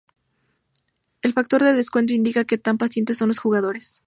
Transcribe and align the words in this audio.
El 1.21 1.33
factor 1.33 1.61
de 1.61 1.73
descuento 1.73 2.15
indica 2.15 2.43
que 2.43 2.57
tan 2.57 2.79
pacientes 2.79 3.19
son 3.19 3.27
los 3.27 3.37
jugadores. 3.37 3.99